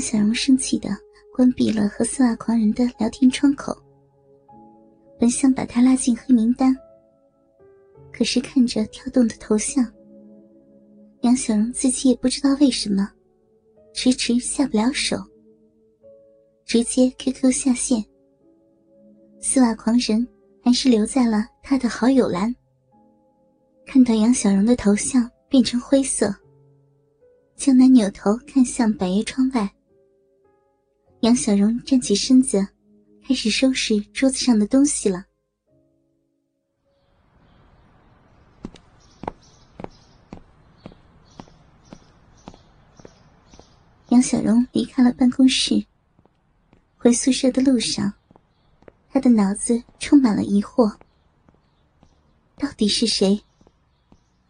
[0.00, 0.88] 杨小荣生气的
[1.30, 3.76] 关闭了和丝袜狂人的聊天窗口，
[5.18, 6.74] 本想把他拉进黑名单，
[8.10, 9.86] 可是看着跳动的头像，
[11.20, 13.10] 杨小荣自己也不知道为什么，
[13.92, 15.18] 迟迟下不了手，
[16.64, 18.02] 直接 QQ 下线。
[19.38, 20.26] 丝袜狂人
[20.64, 22.56] 还是留在了他的好友栏。
[23.84, 26.34] 看到杨小荣的头像变成灰色，
[27.54, 29.70] 江南扭头看向百叶窗外。
[31.20, 32.66] 杨小荣站起身子，
[33.28, 35.26] 开始收拾桌子上的东西了。
[44.08, 45.84] 杨小荣离开了办公室，
[46.96, 48.14] 回宿舍的路上，
[49.10, 50.96] 他的脑子充满了疑惑：
[52.56, 53.42] 到底是谁？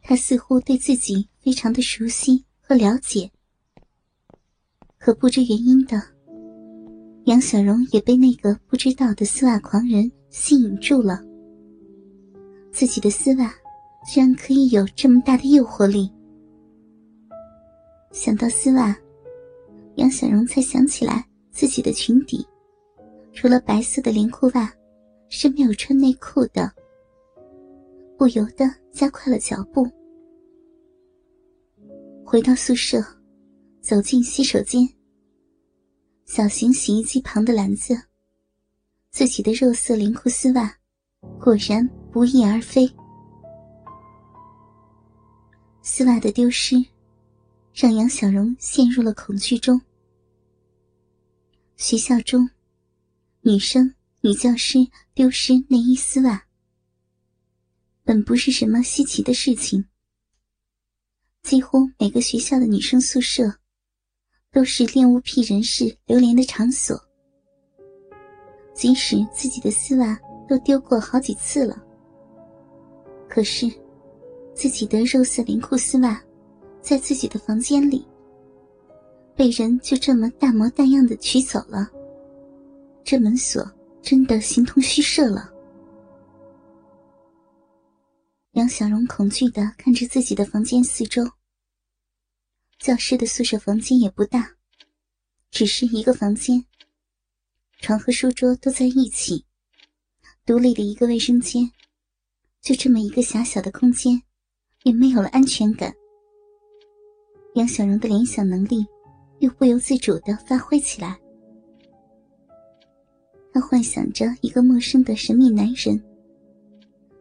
[0.00, 3.32] 他似乎对自己非常的熟悉和了解，
[4.98, 6.11] 可不知原因的。
[7.24, 11.20] 杨小荣也被那个不知道的丝袜狂人吸引住了。
[12.72, 13.54] 自己的丝袜
[14.10, 16.10] 居然可以有这么大的诱惑力。
[18.10, 18.96] 想到丝袜，
[19.96, 22.44] 杨小荣才想起来自己的裙底，
[23.32, 24.72] 除了白色的连裤袜，
[25.28, 26.72] 是没有穿内裤的。
[28.18, 29.88] 不由得加快了脚步，
[32.24, 33.00] 回到宿舍，
[33.80, 34.88] 走进洗手间。
[36.24, 38.00] 小型洗衣机旁的篮子，
[39.10, 40.74] 自己的肉色连裤丝袜，
[41.38, 42.90] 果然不翼而飞。
[45.82, 46.82] 丝袜的丢失，
[47.74, 49.80] 让杨小荣陷入了恐惧中。
[51.76, 52.48] 学校中，
[53.42, 54.78] 女生、女教师
[55.12, 56.46] 丢失内衣丝袜，
[58.04, 59.84] 本不是什么稀奇的事情。
[61.42, 63.58] 几乎每个学校的女生宿舍。
[64.52, 66.96] 都是恋物癖人士流连的场所。
[68.74, 70.18] 即使自己的丝袜
[70.48, 71.82] 都丢过好几次了，
[73.28, 73.66] 可是
[74.54, 76.22] 自己的肉色连裤丝袜，
[76.80, 78.06] 在自己的房间里，
[79.34, 81.90] 被人就这么大模大样的取走了，
[83.02, 83.64] 这门锁
[84.02, 85.50] 真的形同虚设了。
[88.52, 91.22] 杨小荣恐惧的看着自己的房间四周。
[92.82, 94.56] 教师的宿舍房间也不大，
[95.52, 96.64] 只是一个房间，
[97.78, 99.44] 床和书桌都在一起，
[100.44, 101.70] 独立的一个卫生间，
[102.60, 104.20] 就这么一个狭小的空间，
[104.82, 105.94] 也没有了安全感。
[107.54, 108.84] 杨小荣的联想能力
[109.38, 111.16] 又不由自主的发挥起来，
[113.52, 116.02] 他幻想着一个陌生的神秘男人，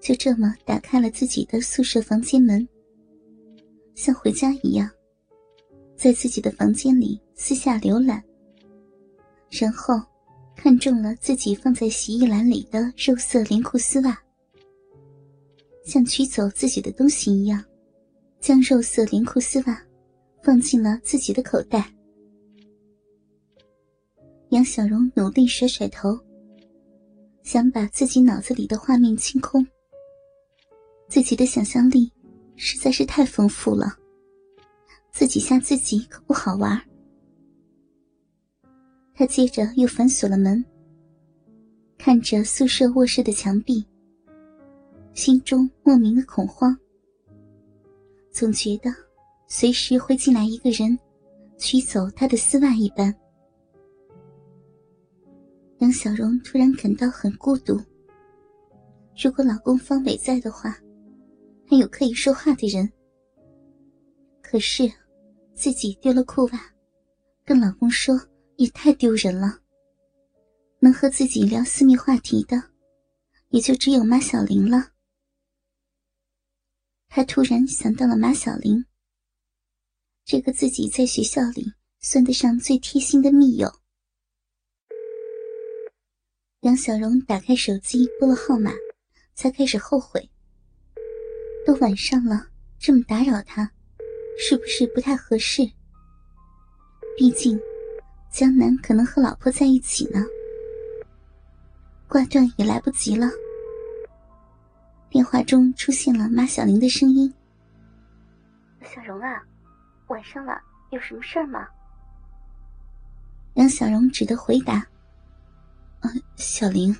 [0.00, 2.68] 就这么打开了自己的宿舍房间门，
[3.96, 4.88] 像回家一样。
[5.98, 8.22] 在自己的房间里私下浏览，
[9.50, 10.00] 然后
[10.54, 14.16] 看中了自己放在洗衣篮里的肉色连裤丝袜，
[15.84, 17.62] 像取走自己的东西一样，
[18.38, 19.82] 将肉色连裤丝袜
[20.40, 21.92] 放进了自己的口袋。
[24.50, 26.16] 杨小荣努力甩甩头，
[27.42, 29.66] 想把自己脑子里的画面清空。
[31.08, 32.12] 自己的想象力
[32.54, 33.97] 实在是太丰富了。
[35.18, 36.80] 自己吓自己可不好玩。
[39.12, 40.64] 他接着又反锁了门，
[41.98, 43.84] 看着宿舍卧室的墙壁，
[45.14, 46.78] 心中莫名的恐慌，
[48.30, 48.94] 总觉得
[49.48, 50.96] 随时会进来一个人，
[51.56, 53.12] 取走他的丝袜一般。
[55.78, 57.76] 杨小荣突然感到很孤独。
[59.20, 60.78] 如果老公方伟在的话，
[61.66, 62.88] 还有可以说话的人。
[64.40, 64.88] 可是，
[65.58, 66.72] 自己丢了裤袜，
[67.44, 68.16] 跟老公说
[68.58, 69.58] 也太丢人了。
[70.78, 72.70] 能和自己聊私密话题的，
[73.48, 74.92] 也就只有马小玲了。
[77.08, 78.84] 他突然想到了马小玲，
[80.24, 83.68] 这个自己在学校里算得上最贴心的密友。
[86.60, 88.70] 杨小荣打开手机拨了号码，
[89.34, 90.30] 才开始后悔。
[91.66, 92.46] 都晚上了，
[92.78, 93.72] 这么打扰他。
[94.40, 95.68] 是不是不太合适？
[97.16, 97.60] 毕竟，
[98.30, 100.24] 江南可能和老婆在一起呢。
[102.06, 103.28] 挂断也来不及了。
[105.10, 107.34] 电话中出现了马小玲的声音
[108.84, 109.42] ：“小荣啊，
[110.06, 111.66] 晚上了，有什么事儿吗？”
[113.54, 114.86] 杨小荣只得回答
[116.00, 116.96] ：“啊，小玲，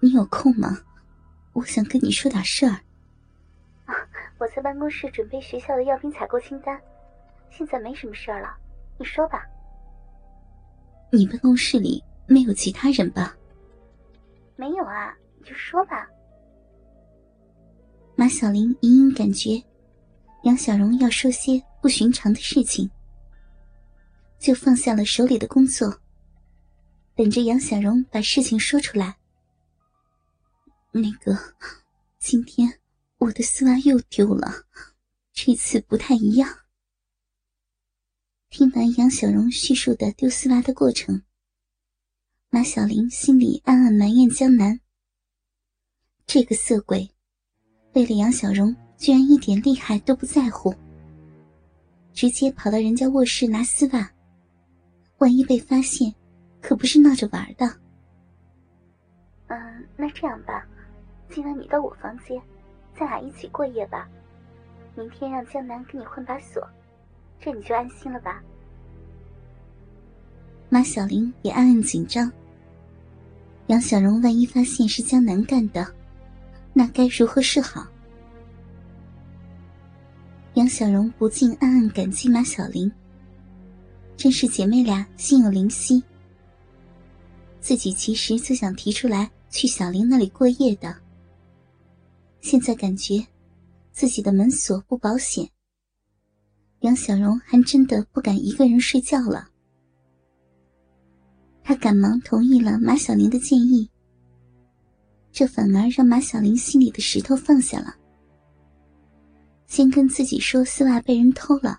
[0.00, 0.78] 你有空吗？
[1.52, 2.80] 我想跟你说点事儿。”
[4.40, 6.80] 啊，我在办公室准备学校的药品采购清单，
[7.50, 8.56] 现在没什么事儿了，
[8.98, 9.46] 你说吧。
[11.12, 13.36] 你办公室里没有其他人吧？
[14.56, 16.08] 没有啊，你就说吧。
[18.16, 19.62] 马小玲隐隐感觉，
[20.44, 22.90] 杨小荣要说些不寻常的事情，
[24.38, 26.00] 就放下了手里的工作，
[27.14, 29.16] 等着杨小荣把事情说出来。
[30.92, 31.36] 那个，
[32.18, 32.79] 今天
[33.20, 34.64] 我的丝袜又丢了，
[35.34, 36.48] 这次不太一样。
[38.48, 41.22] 听完杨小荣叙述的丢丝袜的过程，
[42.48, 44.80] 马小玲心里暗暗埋怨江南
[46.26, 47.10] 这个色鬼。
[47.92, 50.74] 为了杨小荣，居然一点厉害都不在乎，
[52.14, 54.10] 直接跑到人家卧室拿丝袜。
[55.18, 56.14] 万一被发现，
[56.62, 57.66] 可不是闹着玩的。
[59.48, 60.66] 嗯，那这样吧，
[61.28, 62.40] 今晚你到我房间，
[63.00, 64.06] 咱俩一起过夜吧。
[64.94, 66.62] 明天让江南给你换把锁，
[67.40, 68.42] 这你就安心了吧？
[70.68, 72.30] 马小玲也暗暗紧张。
[73.68, 75.90] 杨小荣万一发现是江南干的。
[76.74, 77.86] 那该如何是好？
[80.54, 82.92] 杨小荣不禁暗暗感激马小玲，
[84.14, 86.02] 真是姐妹俩心有灵犀。
[87.60, 90.94] 自己其实就想提出来去小玲那里过夜的，
[92.40, 93.24] 现在感觉
[93.92, 95.48] 自己的门锁不保险，
[96.80, 99.48] 杨小荣还真的不敢一个人睡觉了。
[101.62, 103.88] 他赶忙同意了马小玲的建议。
[105.30, 107.94] 这反而让马小玲心里的石头放下了。
[109.68, 111.78] 先跟自己说丝袜被人偷了，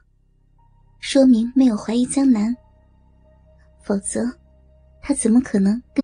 [1.00, 2.56] 说明没有怀疑江南。
[3.84, 4.32] 否则，
[5.02, 6.02] 他怎么可能跟？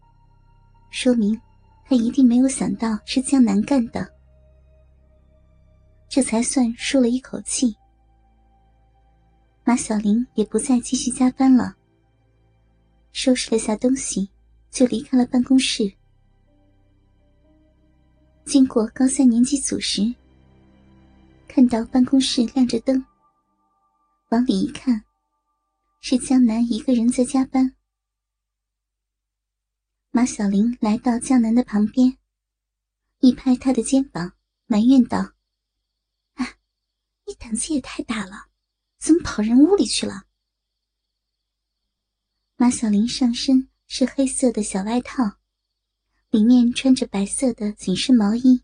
[0.90, 1.40] 说明
[1.86, 4.17] 他一定没有想到是江南干的。
[6.10, 7.76] 这才算舒了一口气。
[9.64, 11.76] 马小玲也不再继续加班了，
[13.12, 14.30] 收拾了下东西，
[14.72, 15.92] 就离开了办公室。
[18.46, 20.16] 经过高三年级组时，
[21.50, 23.06] 看到办公室亮着灯，
[24.30, 25.04] 往里一看，
[26.00, 27.74] 是江南一个人在加班。
[30.12, 32.18] 马小玲来到江南的旁边，
[33.20, 34.32] 一拍他的肩膀，
[34.66, 35.34] 埋怨道：“，
[37.28, 38.50] 你胆子也太大了，
[38.98, 40.24] 怎么跑人屋里去了？”
[42.58, 45.38] 马小玲上身是黑色的小外套。
[46.30, 48.62] 里面穿着白色的紧身毛衣，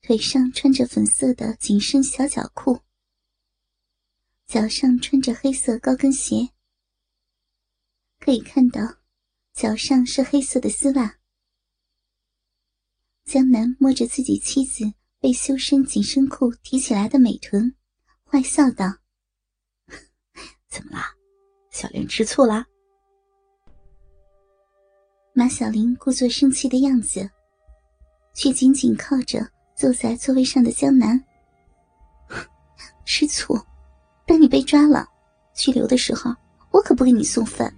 [0.00, 2.80] 腿上穿着粉色的紧身小脚裤，
[4.44, 6.50] 脚上穿着黑色高跟鞋。
[8.18, 8.98] 可以看到，
[9.52, 11.20] 脚上是黑色的丝袜。
[13.24, 14.92] 江南摸着自己妻子
[15.22, 17.72] 被修身紧身裤提起来的美臀，
[18.28, 18.92] 坏笑道
[20.68, 21.14] ：“怎么啦，
[21.70, 22.66] 小莲吃醋啦？”
[25.32, 27.30] 马小玲故作生气的样子，
[28.34, 31.22] 却紧紧靠着坐在座位上的江南。
[33.04, 33.56] 吃醋？
[34.26, 35.06] 等你被抓了，
[35.54, 36.34] 拘留的时候，
[36.72, 37.72] 我可不给你送饭，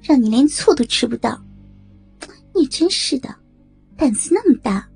[0.00, 1.42] 让你连醋都吃不到。
[2.54, 3.34] 你真是的，
[3.96, 4.88] 胆子那么大！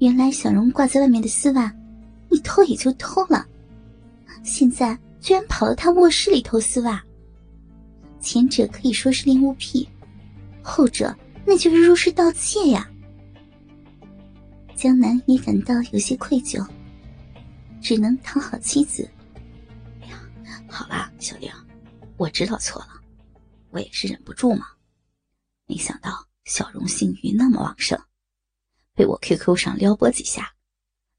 [0.00, 1.70] 原来小荣挂在外面的丝袜，
[2.30, 3.46] 你偷也就偷了，
[4.42, 7.04] 现在居然跑到他卧室里偷丝袜。
[8.18, 9.86] 前者可以说是恋物癖。
[10.62, 11.14] 后者
[11.44, 12.88] 那就是入室盗窃呀！
[14.74, 16.66] 江南也感到有些愧疚，
[17.82, 19.06] 只能讨好妻子。
[20.00, 20.22] 哎呀，
[20.66, 21.50] 好啦，小玲，
[22.16, 22.88] 我知道错了，
[23.70, 24.66] 我也是忍不住嘛。
[25.66, 27.98] 没想到小荣性欲那么旺盛，
[28.94, 30.54] 被我 QQ 上撩拨几下，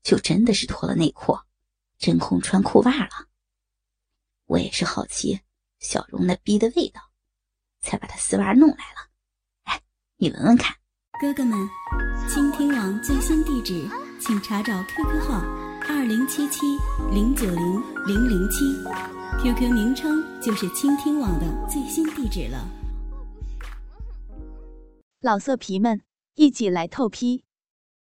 [0.03, 1.37] 就真的是脱了内裤，
[1.97, 3.27] 真空穿裤袜了。
[4.45, 5.39] 我也是好奇
[5.79, 7.01] 小荣那逼的味道，
[7.81, 9.81] 才把他丝袜弄来了。
[10.17, 10.75] 你闻闻看，
[11.19, 11.57] 哥哥们，
[12.29, 15.41] 倾听网最新地址，请查找 QQ 号
[15.89, 16.77] 二零七七
[17.11, 18.65] 零九零零零七
[19.41, 22.67] ，QQ 名称就是倾听网的最新地址了。
[25.21, 26.01] 老色皮们，
[26.35, 27.43] 一起来透批，